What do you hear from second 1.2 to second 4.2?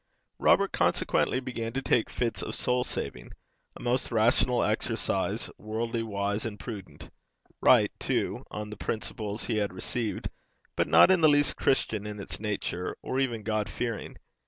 began to take fits of soul saving, a most